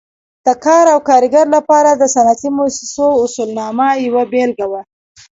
[0.45, 4.81] د کار او کارګر لپاره د صنعتي مؤسسو اصولنامه یوه بېلګه وه.